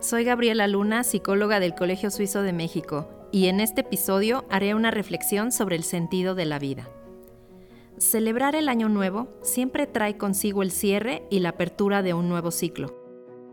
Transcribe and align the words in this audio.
Soy 0.00 0.22
Gabriela 0.22 0.68
Luna, 0.68 1.02
psicóloga 1.02 1.58
del 1.58 1.74
Colegio 1.74 2.12
Suizo 2.12 2.42
de 2.42 2.52
México 2.52 3.08
y 3.32 3.48
en 3.48 3.58
este 3.58 3.80
episodio 3.80 4.44
haré 4.48 4.76
una 4.76 4.92
reflexión 4.92 5.50
sobre 5.50 5.74
el 5.74 5.82
sentido 5.82 6.36
de 6.36 6.44
la 6.44 6.60
vida. 6.60 6.88
Celebrar 7.98 8.54
el 8.54 8.68
año 8.68 8.88
nuevo 8.88 9.26
siempre 9.42 9.88
trae 9.88 10.16
consigo 10.16 10.62
el 10.62 10.70
cierre 10.70 11.24
y 11.30 11.40
la 11.40 11.48
apertura 11.48 12.02
de 12.02 12.14
un 12.14 12.28
nuevo 12.28 12.52
ciclo. 12.52 12.94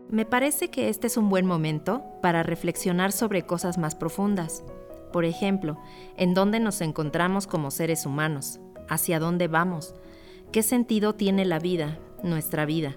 Me 0.08 0.24
parece 0.24 0.68
que 0.68 0.88
este 0.88 1.08
es 1.08 1.16
un 1.16 1.28
buen 1.30 1.46
momento 1.46 2.04
para 2.22 2.44
reflexionar 2.44 3.10
sobre 3.10 3.42
cosas 3.42 3.76
más 3.76 3.96
profundas. 3.96 4.62
Por 5.12 5.24
ejemplo, 5.24 5.76
en 6.16 6.32
dónde 6.32 6.60
nos 6.60 6.80
encontramos 6.80 7.48
como 7.48 7.72
seres 7.72 8.06
humanos, 8.06 8.60
hacia 8.88 9.18
dónde 9.18 9.48
vamos, 9.48 9.96
qué 10.52 10.62
sentido 10.62 11.12
tiene 11.16 11.44
la 11.44 11.58
vida, 11.58 11.98
nuestra 12.22 12.66
vida 12.66 12.96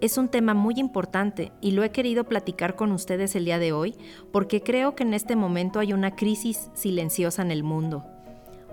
es 0.00 0.16
un 0.16 0.28
tema 0.28 0.54
muy 0.54 0.74
importante 0.78 1.52
y 1.60 1.72
lo 1.72 1.82
he 1.82 1.90
querido 1.90 2.24
platicar 2.24 2.76
con 2.76 2.92
ustedes 2.92 3.34
el 3.34 3.44
día 3.44 3.58
de 3.58 3.72
hoy 3.72 3.96
porque 4.32 4.62
creo 4.62 4.94
que 4.94 5.02
en 5.02 5.14
este 5.14 5.34
momento 5.34 5.80
hay 5.80 5.92
una 5.92 6.14
crisis 6.14 6.70
silenciosa 6.74 7.42
en 7.42 7.50
el 7.50 7.62
mundo. 7.62 8.04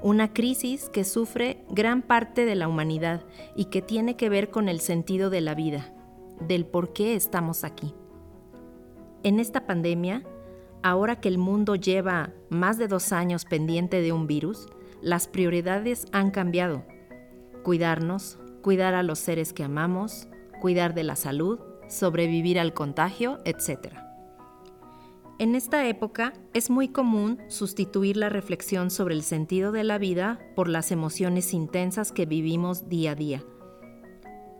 Una 0.01 0.33
crisis 0.33 0.89
que 0.89 1.03
sufre 1.03 1.63
gran 1.69 2.01
parte 2.03 2.45
de 2.45 2.55
la 2.55 2.67
humanidad 2.67 3.23
y 3.55 3.65
que 3.65 3.81
tiene 3.81 4.15
que 4.17 4.29
ver 4.29 4.51
con 4.51 4.69
el 4.69 4.79
sentido 4.79 5.29
de 5.29 5.41
la 5.41 5.55
vida, 5.55 5.93
del 6.47 6.65
por 6.65 6.93
qué 6.93 7.15
estamos 7.15 7.63
aquí. 7.63 7.95
En 9.23 9.39
esta 9.39 9.65
pandemia, 9.65 10.23
ahora 10.83 11.19
que 11.19 11.29
el 11.29 11.39
mundo 11.39 11.75
lleva 11.75 12.33
más 12.49 12.77
de 12.77 12.87
dos 12.87 13.11
años 13.11 13.45
pendiente 13.45 14.01
de 14.01 14.11
un 14.11 14.27
virus, 14.27 14.67
las 15.01 15.27
prioridades 15.27 16.05
han 16.11 16.29
cambiado. 16.29 16.83
Cuidarnos, 17.63 18.37
cuidar 18.61 18.93
a 18.93 19.01
los 19.01 19.17
seres 19.17 19.53
que 19.53 19.63
amamos, 19.63 20.27
cuidar 20.59 20.93
de 20.93 21.03
la 21.03 21.15
salud, 21.15 21.59
sobrevivir 21.87 22.59
al 22.59 22.73
contagio, 22.73 23.39
etc. 23.45 23.93
En 25.37 25.53
esta 25.53 25.85
época 25.87 26.33
es 26.53 26.69
muy 26.69 26.87
común 26.87 27.39
sustituir 27.49 28.15
la 28.15 28.29
reflexión 28.29 28.89
sobre 28.89 29.15
el 29.15 29.21
sentido 29.21 29.73
de 29.73 29.83
la 29.83 29.97
vida 29.97 30.39
por 30.55 30.69
las 30.69 30.91
emociones 30.91 31.53
intensas 31.53 32.13
que 32.13 32.25
vivimos 32.25 32.87
día 32.87 33.11
a 33.11 33.15
día. 33.15 33.43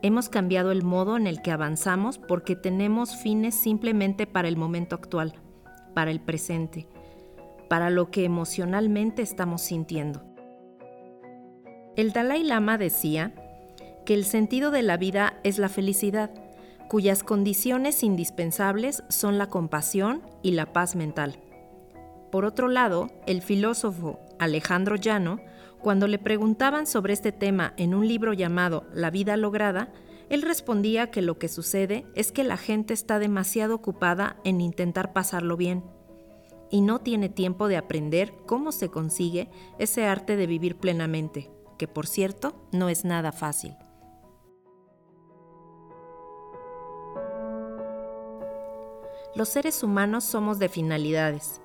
Hemos 0.02 0.28
cambiado 0.28 0.72
el 0.72 0.82
modo 0.82 1.16
en 1.16 1.26
el 1.26 1.40
que 1.40 1.50
avanzamos 1.50 2.18
porque 2.18 2.56
tenemos 2.56 3.16
fines 3.16 3.54
simplemente 3.54 4.26
para 4.26 4.48
el 4.48 4.58
momento 4.58 4.94
actual, 4.94 5.40
para 5.94 6.10
el 6.10 6.20
presente, 6.20 6.86
para 7.70 7.88
lo 7.88 8.10
que 8.10 8.24
emocionalmente 8.24 9.22
estamos 9.22 9.62
sintiendo. 9.62 10.22
El 11.96 12.12
Dalai 12.12 12.44
Lama 12.44 12.76
decía 12.76 13.34
que 14.06 14.14
el 14.14 14.24
sentido 14.24 14.70
de 14.70 14.82
la 14.82 14.96
vida 14.96 15.38
es 15.42 15.58
la 15.58 15.68
felicidad, 15.68 16.30
cuyas 16.88 17.22
condiciones 17.22 18.02
indispensables 18.02 19.02
son 19.08 19.36
la 19.36 19.48
compasión 19.48 20.22
y 20.42 20.52
la 20.52 20.72
paz 20.72 20.96
mental. 20.96 21.40
Por 22.30 22.44
otro 22.44 22.68
lado, 22.68 23.10
el 23.26 23.42
filósofo 23.42 24.20
Alejandro 24.38 24.96
Llano, 24.96 25.40
cuando 25.82 26.06
le 26.06 26.18
preguntaban 26.18 26.86
sobre 26.86 27.12
este 27.12 27.32
tema 27.32 27.74
en 27.76 27.94
un 27.94 28.06
libro 28.06 28.32
llamado 28.32 28.84
La 28.94 29.10
vida 29.10 29.36
lograda, 29.36 29.92
él 30.30 30.42
respondía 30.42 31.10
que 31.10 31.22
lo 31.22 31.38
que 31.38 31.48
sucede 31.48 32.06
es 32.14 32.32
que 32.32 32.44
la 32.44 32.56
gente 32.56 32.94
está 32.94 33.18
demasiado 33.18 33.74
ocupada 33.74 34.36
en 34.44 34.60
intentar 34.60 35.12
pasarlo 35.12 35.56
bien 35.56 35.84
y 36.70 36.80
no 36.80 37.00
tiene 37.00 37.28
tiempo 37.28 37.68
de 37.68 37.76
aprender 37.76 38.34
cómo 38.46 38.72
se 38.72 38.88
consigue 38.88 39.48
ese 39.78 40.06
arte 40.06 40.36
de 40.36 40.46
vivir 40.46 40.76
plenamente, 40.76 41.50
que 41.78 41.88
por 41.88 42.06
cierto 42.06 42.68
no 42.72 42.88
es 42.88 43.04
nada 43.04 43.32
fácil. 43.32 43.76
Los 49.36 49.50
seres 49.50 49.82
humanos 49.82 50.24
somos 50.24 50.58
de 50.58 50.70
finalidades. 50.70 51.60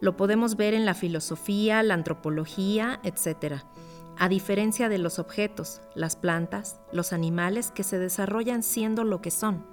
Lo 0.00 0.16
podemos 0.16 0.56
ver 0.56 0.74
en 0.74 0.84
la 0.84 0.94
filosofía, 0.94 1.80
la 1.84 1.94
antropología, 1.94 2.98
etc. 3.04 3.62
A 4.18 4.28
diferencia 4.28 4.88
de 4.88 4.98
los 4.98 5.20
objetos, 5.20 5.82
las 5.94 6.16
plantas, 6.16 6.80
los 6.90 7.12
animales 7.12 7.70
que 7.70 7.84
se 7.84 8.00
desarrollan 8.00 8.64
siendo 8.64 9.04
lo 9.04 9.22
que 9.22 9.30
son. 9.30 9.64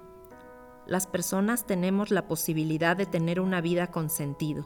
Las 0.86 1.08
personas 1.08 1.66
tenemos 1.66 2.12
la 2.12 2.28
posibilidad 2.28 2.96
de 2.96 3.06
tener 3.06 3.40
una 3.40 3.60
vida 3.60 3.88
con 3.88 4.10
sentido 4.10 4.64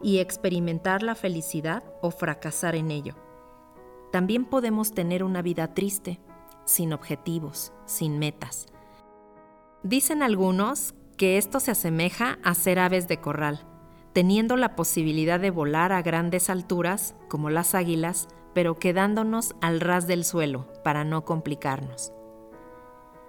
y 0.00 0.18
experimentar 0.18 1.02
la 1.02 1.16
felicidad 1.16 1.82
o 2.02 2.12
fracasar 2.12 2.76
en 2.76 2.92
ello. 2.92 3.16
También 4.12 4.44
podemos 4.44 4.92
tener 4.92 5.24
una 5.24 5.42
vida 5.42 5.74
triste, 5.74 6.20
sin 6.66 6.92
objetivos, 6.92 7.72
sin 7.84 8.20
metas. 8.20 8.66
Dicen 9.82 10.22
algunos 10.22 10.94
que 11.16 11.38
esto 11.38 11.60
se 11.60 11.70
asemeja 11.70 12.38
a 12.42 12.54
ser 12.54 12.78
aves 12.78 13.08
de 13.08 13.20
corral, 13.20 13.66
teniendo 14.12 14.56
la 14.56 14.74
posibilidad 14.76 15.40
de 15.40 15.50
volar 15.50 15.92
a 15.92 16.02
grandes 16.02 16.50
alturas, 16.50 17.14
como 17.28 17.50
las 17.50 17.74
águilas, 17.74 18.28
pero 18.54 18.78
quedándonos 18.78 19.54
al 19.60 19.80
ras 19.80 20.06
del 20.06 20.24
suelo 20.24 20.68
para 20.84 21.04
no 21.04 21.24
complicarnos. 21.24 22.12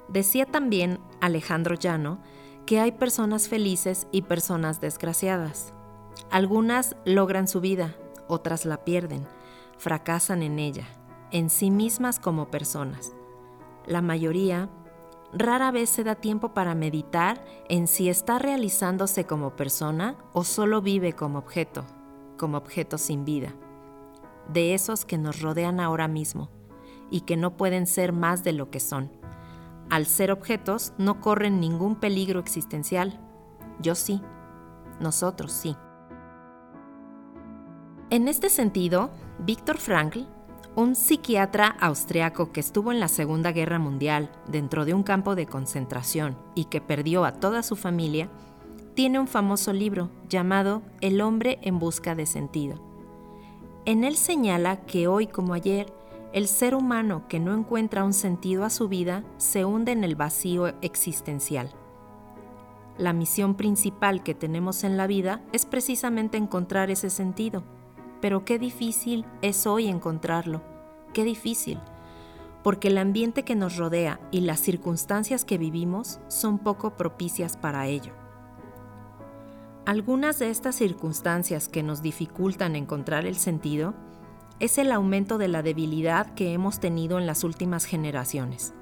Decía 0.09 0.45
también 0.45 0.99
Alejandro 1.21 1.75
Llano 1.75 2.19
que 2.65 2.79
hay 2.79 2.91
personas 2.91 3.47
felices 3.47 4.07
y 4.11 4.23
personas 4.23 4.81
desgraciadas. 4.81 5.73
Algunas 6.29 6.95
logran 7.05 7.47
su 7.47 7.61
vida, 7.61 7.95
otras 8.27 8.65
la 8.65 8.83
pierden, 8.83 9.25
fracasan 9.77 10.43
en 10.43 10.59
ella, 10.59 10.85
en 11.31 11.49
sí 11.49 11.71
mismas 11.71 12.19
como 12.19 12.49
personas. 12.49 13.13
La 13.85 14.01
mayoría 14.01 14.69
rara 15.33 15.71
vez 15.71 15.89
se 15.89 16.03
da 16.03 16.15
tiempo 16.15 16.53
para 16.53 16.75
meditar 16.75 17.43
en 17.67 17.87
si 17.87 18.09
está 18.09 18.39
realizándose 18.39 19.25
como 19.25 19.55
persona 19.55 20.15
o 20.33 20.43
solo 20.43 20.81
vive 20.81 21.13
como 21.13 21.39
objeto, 21.39 21.85
como 22.37 22.57
objeto 22.57 22.97
sin 22.97 23.25
vida, 23.25 23.53
de 24.47 24.73
esos 24.73 25.05
que 25.05 25.17
nos 25.17 25.41
rodean 25.41 25.79
ahora 25.79 26.07
mismo 26.07 26.49
y 27.09 27.21
que 27.21 27.37
no 27.37 27.57
pueden 27.57 27.87
ser 27.87 28.13
más 28.13 28.43
de 28.43 28.53
lo 28.53 28.69
que 28.69 28.79
son. 28.79 29.11
Al 29.89 30.05
ser 30.05 30.31
objetos 30.31 30.93
no 30.97 31.19
corren 31.19 31.59
ningún 31.59 31.95
peligro 31.95 32.39
existencial. 32.39 33.19
Yo 33.79 33.95
sí, 33.95 34.21
nosotros 34.99 35.51
sí. 35.51 35.75
En 38.09 38.27
este 38.27 38.49
sentido, 38.49 39.09
Víctor 39.39 39.77
Frankl 39.77 40.21
un 40.75 40.95
psiquiatra 40.95 41.67
austriaco 41.79 42.51
que 42.51 42.59
estuvo 42.59 42.91
en 42.91 42.99
la 42.99 43.07
Segunda 43.07 43.51
Guerra 43.51 43.77
Mundial 43.77 44.31
dentro 44.47 44.85
de 44.85 44.95
un 44.95 45.03
campo 45.03 45.35
de 45.35 45.45
concentración 45.45 46.35
y 46.55 46.65
que 46.65 46.81
perdió 46.81 47.25
a 47.25 47.33
toda 47.33 47.61
su 47.61 47.75
familia, 47.75 48.29
tiene 48.95 49.19
un 49.19 49.27
famoso 49.27 49.71
libro 49.71 50.09
llamado 50.29 50.81
El 50.99 51.21
hombre 51.21 51.59
en 51.61 51.77
busca 51.77 52.15
de 52.15 52.25
sentido. 52.25 52.81
En 53.85 54.03
él 54.03 54.15
señala 54.15 54.77
que 54.77 55.07
hoy 55.07 55.27
como 55.27 55.53
ayer, 55.53 55.93
el 56.31 56.47
ser 56.47 56.73
humano 56.73 57.27
que 57.27 57.39
no 57.39 57.53
encuentra 57.53 58.03
un 58.03 58.13
sentido 58.13 58.63
a 58.63 58.71
su 58.71 58.87
vida 58.87 59.23
se 59.37 59.65
hunde 59.65 59.91
en 59.91 60.03
el 60.03 60.15
vacío 60.15 60.73
existencial. 60.81 61.69
La 62.97 63.13
misión 63.13 63.53
principal 63.53 64.23
que 64.23 64.33
tenemos 64.33 64.83
en 64.83 64.97
la 64.97 65.05
vida 65.05 65.43
es 65.51 65.67
precisamente 65.67 66.37
encontrar 66.37 66.89
ese 66.89 67.11
sentido 67.11 67.63
pero 68.23 68.45
qué 68.45 68.57
difícil 68.57 69.25
es 69.41 69.67
hoy 69.67 69.89
encontrarlo, 69.89 70.61
qué 71.13 71.23
difícil, 71.23 71.79
porque 72.63 72.87
el 72.89 72.97
ambiente 72.97 73.43
que 73.43 73.55
nos 73.55 73.77
rodea 73.77 74.19
y 74.31 74.41
las 74.41 74.59
circunstancias 74.59 75.45
que 75.45 75.57
vivimos 75.57 76.19
son 76.27 76.59
poco 76.59 76.95
propicias 76.95 77.57
para 77.57 77.87
ello. 77.87 78.13
Algunas 79.85 80.39
de 80.39 80.49
estas 80.49 80.75
circunstancias 80.75 81.67
que 81.67 81.83
nos 81.83 82.01
dificultan 82.01 82.75
encontrar 82.75 83.25
el 83.25 83.35
sentido 83.35 83.93
es 84.59 84.77
el 84.77 84.91
aumento 84.91 85.37
de 85.37 85.49
la 85.49 85.61
debilidad 85.61 86.33
que 86.35 86.53
hemos 86.53 86.79
tenido 86.79 87.19
en 87.19 87.27
las 87.27 87.43
últimas 87.43 87.83
generaciones. 87.83 88.73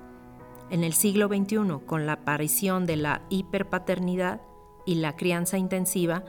En 0.69 0.83
el 0.83 0.93
siglo 0.93 1.27
XXI, 1.27 1.85
con 1.85 2.05
la 2.05 2.13
aparición 2.13 2.85
de 2.85 2.97
la 2.97 3.23
hiperpaternidad 3.29 4.41
y 4.85 4.95
la 4.95 5.15
crianza 5.15 5.57
intensiva, 5.57 6.23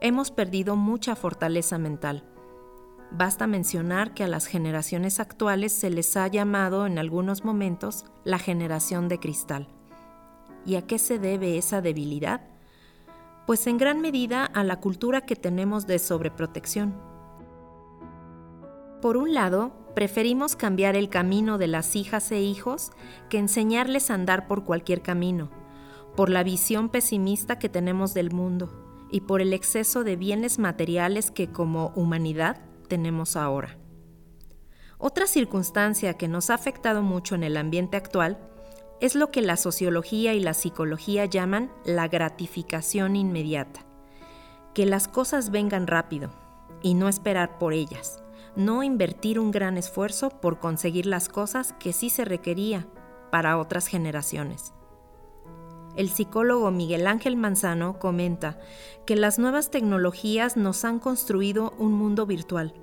hemos 0.00 0.30
perdido 0.30 0.74
mucha 0.74 1.16
fortaleza 1.16 1.76
mental 1.78 2.24
Basta 3.16 3.46
mencionar 3.46 4.12
que 4.12 4.24
a 4.24 4.26
las 4.26 4.46
generaciones 4.46 5.20
actuales 5.20 5.72
se 5.72 5.88
les 5.88 6.16
ha 6.16 6.26
llamado 6.26 6.84
en 6.84 6.98
algunos 6.98 7.44
momentos 7.44 8.06
la 8.24 8.40
generación 8.40 9.06
de 9.08 9.20
cristal. 9.20 9.68
¿Y 10.66 10.74
a 10.74 10.82
qué 10.82 10.98
se 10.98 11.20
debe 11.20 11.56
esa 11.56 11.80
debilidad? 11.80 12.40
Pues 13.46 13.68
en 13.68 13.78
gran 13.78 14.00
medida 14.00 14.44
a 14.44 14.64
la 14.64 14.80
cultura 14.80 15.20
que 15.20 15.36
tenemos 15.36 15.86
de 15.86 16.00
sobreprotección. 16.00 16.92
Por 19.00 19.16
un 19.16 19.32
lado, 19.32 19.72
preferimos 19.94 20.56
cambiar 20.56 20.96
el 20.96 21.08
camino 21.08 21.56
de 21.56 21.68
las 21.68 21.94
hijas 21.94 22.32
e 22.32 22.40
hijos 22.40 22.90
que 23.28 23.38
enseñarles 23.38 24.10
a 24.10 24.14
andar 24.14 24.48
por 24.48 24.64
cualquier 24.64 25.02
camino, 25.02 25.50
por 26.16 26.30
la 26.30 26.42
visión 26.42 26.88
pesimista 26.88 27.60
que 27.60 27.68
tenemos 27.68 28.12
del 28.12 28.32
mundo 28.32 29.06
y 29.12 29.20
por 29.20 29.40
el 29.40 29.52
exceso 29.52 30.02
de 30.02 30.16
bienes 30.16 30.58
materiales 30.58 31.30
que 31.30 31.52
como 31.52 31.92
humanidad 31.94 32.73
tenemos 32.84 33.36
ahora. 33.36 33.76
Otra 34.98 35.26
circunstancia 35.26 36.14
que 36.14 36.28
nos 36.28 36.50
ha 36.50 36.54
afectado 36.54 37.02
mucho 37.02 37.34
en 37.34 37.42
el 37.42 37.56
ambiente 37.56 37.96
actual 37.96 38.38
es 39.00 39.14
lo 39.14 39.30
que 39.30 39.42
la 39.42 39.56
sociología 39.56 40.34
y 40.34 40.40
la 40.40 40.54
psicología 40.54 41.24
llaman 41.24 41.72
la 41.84 42.08
gratificación 42.08 43.16
inmediata. 43.16 43.80
Que 44.72 44.86
las 44.86 45.08
cosas 45.08 45.50
vengan 45.50 45.86
rápido 45.86 46.30
y 46.82 46.94
no 46.94 47.08
esperar 47.08 47.58
por 47.58 47.72
ellas 47.72 48.24
no 48.56 48.82
invertir 48.82 49.40
un 49.40 49.50
gran 49.50 49.76
esfuerzo 49.76 50.30
por 50.30 50.60
conseguir 50.60 51.06
las 51.06 51.28
cosas 51.28 51.72
que 51.74 51.92
sí 51.92 52.10
se 52.10 52.24
requería 52.24 52.86
para 53.30 53.58
otras 53.58 53.86
generaciones. 53.86 54.72
El 55.96 56.08
psicólogo 56.08 56.70
Miguel 56.70 57.06
Ángel 57.06 57.36
Manzano 57.36 57.98
comenta 57.98 58.58
que 59.06 59.14
las 59.14 59.38
nuevas 59.38 59.70
tecnologías 59.70 60.56
nos 60.56 60.84
han 60.84 60.98
construido 60.98 61.72
un 61.78 61.92
mundo 61.92 62.26
virtual, 62.26 62.74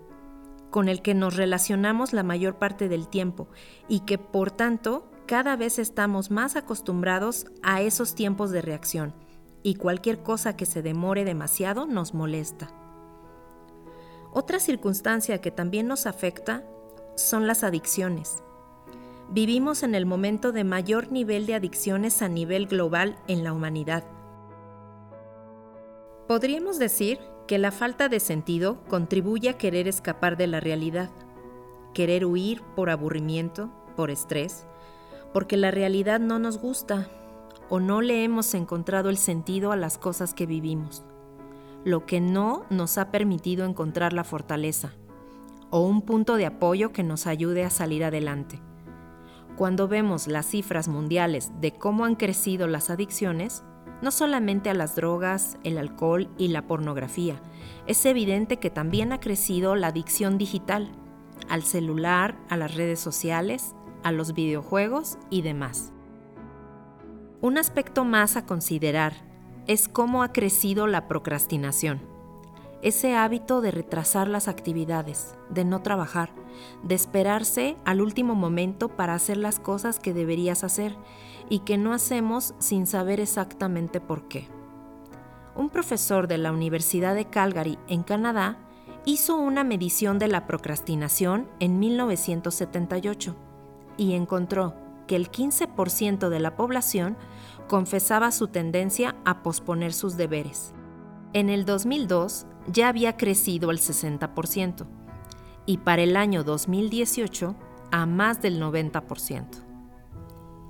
con 0.70 0.88
el 0.88 1.02
que 1.02 1.14
nos 1.14 1.36
relacionamos 1.36 2.14
la 2.14 2.24
mayor 2.24 2.56
parte 2.56 2.88
del 2.88 3.08
tiempo 3.08 3.48
y 3.90 4.02
que 4.02 4.18
por 4.18 4.52
tanto 4.52 5.12
cada 5.26 5.56
vez 5.56 5.78
estamos 5.78 6.32
más 6.32 6.56
acostumbrados 6.56 7.48
a 7.64 7.82
esos 7.82 8.16
tiempos 8.16 8.52
de 8.52 8.62
reacción 8.62 9.14
y 9.64 9.76
cualquier 9.76 10.24
cosa 10.24 10.56
que 10.56 10.66
se 10.66 10.82
demore 10.82 11.26
demasiado 11.26 11.86
nos 11.86 12.14
molesta. 12.14 12.72
Otra 14.34 14.60
circunstancia 14.60 15.42
que 15.42 15.52
también 15.52 15.88
nos 15.88 16.06
afecta 16.06 16.64
son 17.16 17.48
las 17.48 17.64
adicciones. 17.64 18.42
Vivimos 19.32 19.84
en 19.84 19.96
el 19.96 20.06
momento 20.06 20.52
de 20.52 20.64
mayor 20.64 21.12
nivel 21.12 21.46
de 21.46 21.56
adicciones 21.56 22.22
a 22.22 22.28
nivel 22.28 22.68
global 22.68 23.18
en 23.28 23.44
la 23.44 23.54
humanidad. 23.54 24.04
Podríamos 26.28 26.80
decir 26.80 27.20
que 27.48 27.58
la 27.58 27.72
falta 27.72 28.10
de 28.10 28.20
sentido 28.20 28.84
contribuye 28.90 29.50
a 29.50 29.58
querer 29.58 29.88
escapar 29.88 30.38
de 30.38 30.48
la 30.48 30.60
realidad, 30.60 31.10
querer 31.94 32.26
huir 32.26 32.62
por 32.76 32.90
aburrimiento, 32.90 33.72
por 33.96 34.12
estrés, 34.12 34.66
porque 35.34 35.58
la 35.58 35.72
realidad 35.72 36.20
no 36.20 36.40
nos 36.40 36.58
gusta 36.58 37.10
o 37.70 37.80
no 37.80 38.02
le 38.02 38.24
hemos 38.24 38.54
encontrado 38.54 39.10
el 39.10 39.18
sentido 39.18 39.72
a 39.72 39.78
las 39.78 39.98
cosas 39.98 40.34
que 40.34 40.46
vivimos 40.46 41.06
lo 41.84 42.06
que 42.06 42.22
no 42.22 42.66
nos 42.70 42.98
ha 42.98 43.12
permitido 43.12 43.66
encontrar 43.66 44.14
la 44.14 44.24
fortaleza 44.24 44.94
o 45.70 45.82
un 45.82 46.02
punto 46.02 46.36
de 46.36 46.46
apoyo 46.46 46.92
que 46.92 47.04
nos 47.04 47.28
ayude 47.28 47.64
a 47.64 47.70
salir 47.70 48.04
adelante. 48.04 48.62
Cuando 49.62 49.88
vemos 49.88 50.26
las 50.26 50.48
cifras 50.48 50.88
mundiales 50.88 51.52
de 51.62 51.72
cómo 51.72 52.06
han 52.06 52.16
crecido 52.16 52.66
las 52.66 52.90
adicciones, 52.90 53.64
no 54.02 54.10
solamente 54.10 54.72
a 54.72 54.74
las 54.74 54.96
drogas, 54.96 55.60
el 55.64 55.78
alcohol 55.78 56.32
y 56.40 56.48
la 56.48 56.66
pornografía, 56.66 57.40
es 57.86 58.04
evidente 58.08 58.58
que 58.58 58.72
también 58.72 59.12
ha 59.12 59.20
crecido 59.20 59.76
la 59.76 59.90
adicción 59.90 60.40
digital, 60.40 60.92
al 61.48 61.62
celular, 61.62 62.40
a 62.50 62.58
las 62.58 62.74
redes 62.74 63.00
sociales, 63.00 63.76
a 64.02 64.12
los 64.12 64.34
videojuegos 64.34 65.20
y 65.30 65.44
demás. 65.44 65.94
Un 67.40 67.60
aspecto 67.60 68.04
más 68.04 68.38
a 68.38 68.48
considerar 68.48 69.14
es 69.68 69.88
cómo 69.88 70.24
ha 70.24 70.34
crecido 70.34 70.88
la 70.88 71.08
procrastinación. 71.08 72.11
Ese 72.82 73.16
hábito 73.16 73.62
de 73.62 73.70
retrasar 73.70 74.28
las 74.28 74.48
actividades, 74.48 75.36
de 75.50 75.66
no 75.66 75.84
trabajar, 75.84 76.32
de 76.82 76.96
esperarse 76.96 77.78
al 77.86 78.02
último 78.02 78.34
momento 78.34 78.90
para 78.90 79.14
hacer 79.14 79.38
las 79.38 79.60
cosas 79.60 80.00
que 80.00 80.14
deberías 80.14 80.64
hacer 80.64 80.96
y 81.48 81.60
que 81.60 81.78
no 81.78 81.94
hacemos 81.94 82.56
sin 82.58 82.88
saber 82.88 83.20
exactamente 83.20 84.02
por 84.02 84.28
qué. 84.28 84.48
Un 85.56 85.70
profesor 85.70 86.28
de 86.28 86.40
la 86.40 86.52
Universidad 86.52 87.14
de 87.14 87.26
Calgary, 87.26 87.78
en 87.88 88.02
Canadá, 88.02 88.58
hizo 89.06 89.36
una 89.36 89.64
medición 89.64 90.18
de 90.18 90.28
la 90.28 90.48
procrastinación 90.48 91.48
en 91.60 91.78
1978 91.78 93.36
y 93.96 94.14
encontró 94.14 94.74
que 95.06 95.16
el 95.16 95.30
15% 95.30 96.30
de 96.30 96.40
la 96.40 96.56
población 96.56 97.16
confesaba 97.68 98.32
su 98.32 98.48
tendencia 98.48 99.16
a 99.24 99.44
posponer 99.44 99.94
sus 99.94 100.18
deberes. 100.18 100.74
En 101.34 101.50
el 101.50 101.66
2002 101.66 102.48
ya 102.68 102.90
había 102.90 103.18
crecido 103.18 103.70
al 103.70 103.80
60% 103.80 104.88
y 105.66 105.78
para 105.78 106.02
el 106.02 106.16
año 106.16 106.44
2018 106.44 107.56
a 107.92 108.06
más 108.06 108.42
del 108.42 108.62
90%. 108.62 109.46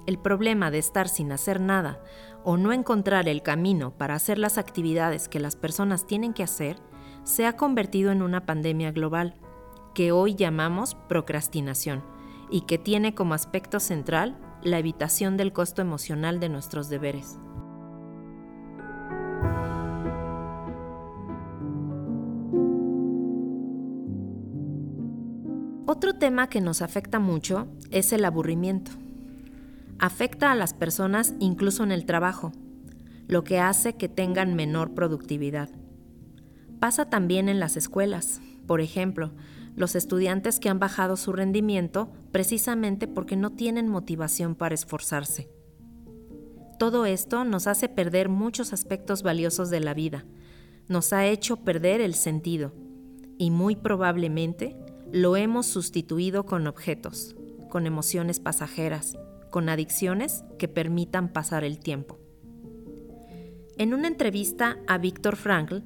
El 0.07 0.17
problema 0.17 0.71
de 0.71 0.79
estar 0.79 1.07
sin 1.07 1.31
hacer 1.31 1.61
nada 1.61 2.01
o 2.43 2.57
no 2.57 2.73
encontrar 2.73 3.29
el 3.29 3.43
camino 3.43 3.91
para 3.91 4.15
hacer 4.15 4.37
las 4.37 4.57
actividades 4.57 5.29
que 5.29 5.39
las 5.39 5.55
personas 5.55 6.07
tienen 6.07 6.33
que 6.33 6.43
hacer 6.43 6.77
se 7.23 7.45
ha 7.45 7.55
convertido 7.55 8.11
en 8.11 8.21
una 8.21 8.45
pandemia 8.45 8.91
global 8.91 9.35
que 9.93 10.11
hoy 10.11 10.35
llamamos 10.35 10.95
procrastinación 11.07 12.03
y 12.49 12.61
que 12.61 12.77
tiene 12.77 13.13
como 13.13 13.33
aspecto 13.33 13.79
central 13.79 14.37
la 14.63 14.79
evitación 14.79 15.37
del 15.37 15.53
costo 15.53 15.81
emocional 15.81 16.39
de 16.39 16.49
nuestros 16.49 16.89
deberes. 16.89 17.39
Otro 25.87 26.13
tema 26.13 26.47
que 26.47 26.61
nos 26.61 26.81
afecta 26.83 27.19
mucho 27.19 27.67
es 27.89 28.13
el 28.13 28.23
aburrimiento. 28.23 28.91
Afecta 29.97 30.51
a 30.51 30.55
las 30.55 30.73
personas 30.73 31.33
incluso 31.39 31.83
en 31.83 31.91
el 31.91 32.05
trabajo, 32.05 32.51
lo 33.27 33.43
que 33.43 33.59
hace 33.59 33.93
que 33.93 34.07
tengan 34.07 34.55
menor 34.55 34.93
productividad. 34.93 35.69
Pasa 36.79 37.09
también 37.09 37.49
en 37.49 37.59
las 37.59 37.77
escuelas. 37.77 38.41
Por 38.67 38.79
ejemplo, 38.79 39.31
los 39.75 39.95
estudiantes 39.95 40.59
que 40.59 40.69
han 40.69 40.79
bajado 40.79 41.17
su 41.17 41.33
rendimiento 41.33 42.11
precisamente 42.31 43.07
porque 43.07 43.35
no 43.35 43.51
tienen 43.51 43.87
motivación 43.87 44.55
para 44.55 44.75
esforzarse. 44.75 45.49
Todo 46.77 47.05
esto 47.05 47.43
nos 47.43 47.67
hace 47.67 47.89
perder 47.89 48.29
muchos 48.29 48.71
aspectos 48.71 49.23
valiosos 49.23 49.69
de 49.69 49.79
la 49.79 49.93
vida, 49.93 50.25
nos 50.87 51.13
ha 51.13 51.25
hecho 51.25 51.57
perder 51.57 52.01
el 52.01 52.15
sentido 52.15 52.73
y 53.37 53.49
muy 53.51 53.75
probablemente 53.75 54.75
lo 55.11 55.35
hemos 55.35 55.65
sustituido 55.65 56.45
con 56.45 56.67
objetos, 56.67 57.35
con 57.69 57.85
emociones 57.85 58.39
pasajeras, 58.39 59.17
con 59.49 59.67
adicciones 59.67 60.45
que 60.57 60.67
permitan 60.67 61.33
pasar 61.33 61.63
el 61.63 61.79
tiempo. 61.79 62.17
En 63.77 63.93
una 63.93 64.07
entrevista 64.07 64.77
a 64.87 64.97
Víctor 64.97 65.35
Frankl, 65.35 65.79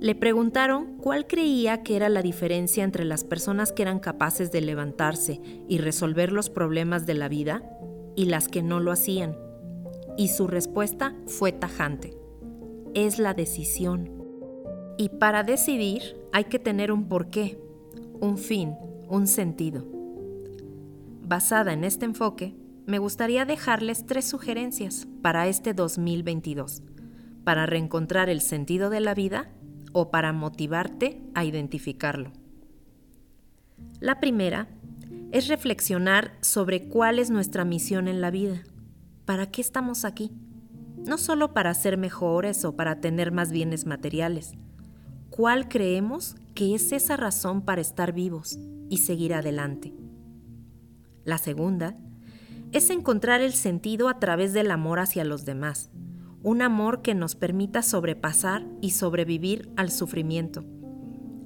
le 0.00 0.14
preguntaron 0.14 0.96
cuál 0.98 1.26
creía 1.26 1.82
que 1.82 1.96
era 1.96 2.08
la 2.08 2.22
diferencia 2.22 2.84
entre 2.84 3.04
las 3.04 3.24
personas 3.24 3.72
que 3.72 3.82
eran 3.82 3.98
capaces 3.98 4.50
de 4.50 4.60
levantarse 4.60 5.40
y 5.68 5.78
resolver 5.78 6.32
los 6.32 6.50
problemas 6.50 7.06
de 7.06 7.14
la 7.14 7.28
vida 7.28 7.62
y 8.16 8.26
las 8.26 8.48
que 8.48 8.62
no 8.62 8.80
lo 8.80 8.92
hacían. 8.92 9.36
Y 10.16 10.28
su 10.28 10.46
respuesta 10.46 11.14
fue 11.26 11.52
tajante. 11.52 12.16
Es 12.94 13.18
la 13.18 13.34
decisión. 13.34 14.10
Y 14.98 15.10
para 15.10 15.44
decidir 15.44 16.16
hay 16.32 16.44
que 16.44 16.58
tener 16.58 16.92
un 16.92 17.08
porqué, 17.08 17.58
un 18.20 18.38
fin, 18.38 18.74
un 19.08 19.26
sentido. 19.26 19.84
Basada 21.22 21.72
en 21.72 21.84
este 21.84 22.04
enfoque, 22.04 22.54
me 22.86 22.98
gustaría 22.98 23.44
dejarles 23.44 24.04
tres 24.06 24.26
sugerencias 24.26 25.06
para 25.22 25.48
este 25.48 25.74
2022, 25.74 26.82
para 27.44 27.66
reencontrar 27.66 28.28
el 28.28 28.40
sentido 28.40 28.90
de 28.90 29.00
la 29.00 29.14
vida 29.14 29.50
o 29.92 30.10
para 30.10 30.32
motivarte 30.32 31.22
a 31.34 31.44
identificarlo. 31.44 32.32
La 34.00 34.20
primera 34.20 34.68
es 35.32 35.48
reflexionar 35.48 36.36
sobre 36.40 36.88
cuál 36.88 37.18
es 37.18 37.30
nuestra 37.30 37.64
misión 37.64 38.08
en 38.08 38.20
la 38.20 38.30
vida. 38.30 38.62
¿Para 39.24 39.50
qué 39.50 39.60
estamos 39.60 40.04
aquí? 40.04 40.32
No 40.96 41.16
solo 41.16 41.54
para 41.54 41.72
ser 41.74 41.96
mejores 41.96 42.64
o 42.64 42.76
para 42.76 43.00
tener 43.00 43.32
más 43.32 43.52
bienes 43.52 43.86
materiales. 43.86 44.52
¿Cuál 45.30 45.68
creemos 45.68 46.36
que 46.54 46.74
es 46.74 46.92
esa 46.92 47.16
razón 47.16 47.62
para 47.62 47.80
estar 47.80 48.12
vivos 48.12 48.58
y 48.88 48.98
seguir 48.98 49.34
adelante? 49.34 49.94
La 51.24 51.38
segunda 51.38 51.96
es 52.72 52.90
encontrar 52.90 53.40
el 53.40 53.52
sentido 53.52 54.08
a 54.08 54.18
través 54.18 54.52
del 54.52 54.70
amor 54.70 54.98
hacia 54.98 55.24
los 55.24 55.44
demás 55.44 55.90
un 56.42 56.62
amor 56.62 57.02
que 57.02 57.14
nos 57.14 57.34
permita 57.34 57.82
sobrepasar 57.82 58.64
y 58.80 58.90
sobrevivir 58.90 59.70
al 59.76 59.90
sufrimiento. 59.90 60.64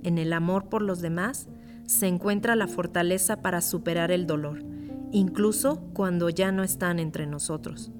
En 0.02 0.18
el 0.18 0.32
amor 0.32 0.68
por 0.68 0.82
los 0.82 1.00
demás 1.00 1.48
se 1.84 2.06
encuentra 2.06 2.54
la 2.54 2.68
fortaleza 2.68 3.42
para 3.42 3.60
superar 3.60 4.12
el 4.12 4.26
dolor, 4.26 4.62
incluso 5.10 5.80
cuando 5.94 6.30
ya 6.30 6.52
no 6.52 6.62
están 6.62 6.98
entre 6.98 7.26
nosotros. 7.26 7.90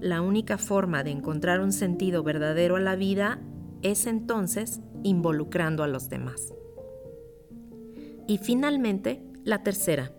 La 0.00 0.20
única 0.20 0.58
forma 0.58 1.02
de 1.02 1.10
encontrar 1.10 1.60
un 1.60 1.72
sentido 1.72 2.22
verdadero 2.22 2.76
a 2.76 2.80
la 2.80 2.96
vida 2.96 3.40
es 3.82 4.06
entonces 4.06 4.80
involucrando 5.06 5.82
a 5.82 5.88
los 5.88 6.08
demás. 6.08 6.52
Y 8.26 8.38
finalmente, 8.38 9.22
la 9.44 9.62
tercera. 9.62 10.12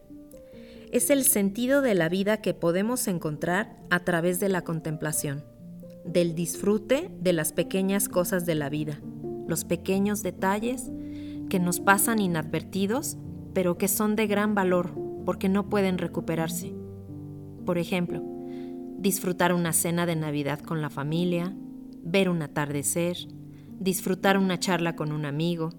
Es 0.92 1.10
el 1.10 1.24
sentido 1.24 1.82
de 1.82 1.94
la 1.94 2.08
vida 2.08 2.38
que 2.38 2.54
podemos 2.54 3.08
encontrar 3.10 3.76
a 3.90 4.00
través 4.00 4.40
de 4.40 4.48
la 4.48 4.64
contemplación, 4.64 5.44
del 6.06 6.34
disfrute 6.34 7.12
de 7.20 7.34
las 7.34 7.52
pequeñas 7.52 8.08
cosas 8.08 8.46
de 8.46 8.56
la 8.56 8.70
vida, 8.70 9.02
los 9.48 9.66
pequeños 9.66 10.24
detalles 10.24 10.90
que 11.50 11.60
nos 11.60 11.82
pasan 11.82 12.20
inadvertidos, 12.20 13.18
pero 13.54 13.78
que 13.78 13.90
son 13.90 14.16
de 14.16 14.28
gran 14.28 14.56
valor 14.56 14.92
porque 15.26 15.50
no 15.50 15.70
pueden 15.70 15.98
recuperarse. 15.98 16.74
Por 17.66 17.78
ejemplo, 17.78 18.24
disfrutar 18.98 19.54
una 19.54 19.74
cena 19.74 20.06
de 20.06 20.16
Navidad 20.16 20.60
con 20.62 20.82
la 20.82 20.90
familia, 20.90 21.54
ver 22.02 22.30
un 22.30 22.42
atardecer, 22.42 23.18
disfrutar 23.80 24.38
una 24.38 24.60
charla 24.60 24.96
con 24.96 25.12
un 25.12 25.26
amigo, 25.26 25.70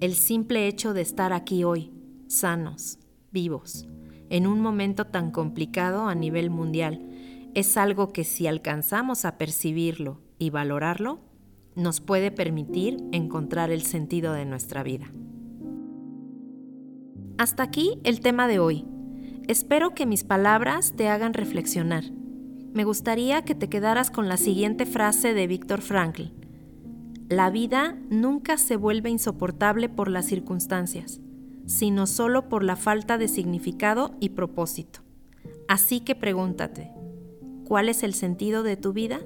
el 0.00 0.14
simple 0.14 0.66
hecho 0.66 0.94
de 0.94 1.00
estar 1.02 1.32
aquí 1.32 1.64
hoy, 1.64 1.92
sanos, 2.26 2.98
vivos, 3.30 3.86
en 4.30 4.46
un 4.46 4.60
momento 4.60 5.06
tan 5.06 5.30
complicado 5.30 6.08
a 6.08 6.14
nivel 6.14 6.50
mundial, 6.50 7.06
es 7.54 7.76
algo 7.76 8.12
que 8.12 8.24
si 8.24 8.46
alcanzamos 8.46 9.24
a 9.24 9.38
percibirlo 9.38 10.20
y 10.38 10.50
valorarlo, 10.50 11.20
nos 11.76 12.00
puede 12.00 12.30
permitir 12.30 12.98
encontrar 13.12 13.70
el 13.70 13.82
sentido 13.82 14.32
de 14.32 14.44
nuestra 14.44 14.82
vida. 14.82 15.06
Hasta 17.38 17.62
aquí 17.62 17.98
el 18.04 18.20
tema 18.20 18.46
de 18.46 18.58
hoy. 18.58 18.84
Espero 19.48 19.94
que 19.94 20.06
mis 20.06 20.24
palabras 20.24 20.94
te 20.96 21.08
hagan 21.08 21.34
reflexionar. 21.34 22.04
Me 22.72 22.84
gustaría 22.84 23.42
que 23.42 23.54
te 23.54 23.68
quedaras 23.68 24.10
con 24.10 24.28
la 24.28 24.36
siguiente 24.36 24.86
frase 24.86 25.34
de 25.34 25.46
Víctor 25.46 25.80
Frankl. 25.80 26.43
La 27.28 27.48
vida 27.48 27.96
nunca 28.10 28.58
se 28.58 28.76
vuelve 28.76 29.08
insoportable 29.08 29.88
por 29.88 30.10
las 30.10 30.26
circunstancias, 30.26 31.20
sino 31.66 32.06
solo 32.06 32.50
por 32.50 32.62
la 32.62 32.76
falta 32.76 33.16
de 33.16 33.28
significado 33.28 34.14
y 34.20 34.30
propósito. 34.30 35.00
Así 35.66 36.00
que 36.00 36.14
pregúntate, 36.14 36.90
¿cuál 37.66 37.88
es 37.88 38.02
el 38.02 38.12
sentido 38.12 38.62
de 38.62 38.76
tu 38.76 38.92
vida? 38.92 39.20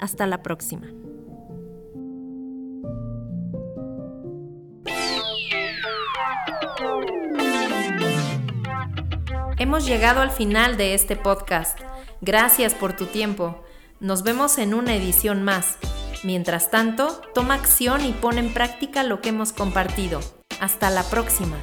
Hasta 0.00 0.26
la 0.26 0.42
próxima. 0.42 0.88
Hemos 9.58 9.86
llegado 9.86 10.20
al 10.20 10.30
final 10.30 10.76
de 10.76 10.94
este 10.94 11.14
podcast. 11.14 11.78
Gracias 12.20 12.74
por 12.74 12.94
tu 12.94 13.06
tiempo. 13.06 13.62
Nos 14.00 14.22
vemos 14.24 14.58
en 14.58 14.74
una 14.74 14.94
edición 14.94 15.42
más. 15.42 15.78
Mientras 16.26 16.72
tanto, 16.72 17.22
toma 17.34 17.54
acción 17.54 18.04
y 18.04 18.10
pon 18.10 18.38
en 18.38 18.52
práctica 18.52 19.04
lo 19.04 19.20
que 19.20 19.28
hemos 19.28 19.52
compartido. 19.52 20.18
Hasta 20.58 20.90
la 20.90 21.04
próxima. 21.04 21.56